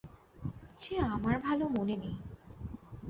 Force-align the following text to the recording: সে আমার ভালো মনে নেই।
সে 0.77 0.93
আমার 1.07 1.35
ভালো 1.39 1.65
মনে 1.69 1.95
নেই। 1.95 2.15